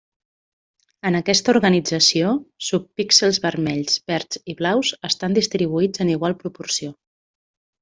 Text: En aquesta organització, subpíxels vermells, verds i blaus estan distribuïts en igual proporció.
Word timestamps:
En 1.09 1.17
aquesta 1.19 1.53
organització, 1.53 2.31
subpíxels 2.69 3.39
vermells, 3.45 4.01
verds 4.13 4.41
i 4.55 4.57
blaus 4.63 4.93
estan 5.11 5.39
distribuïts 5.41 6.07
en 6.07 6.11
igual 6.17 6.39
proporció. 6.43 6.95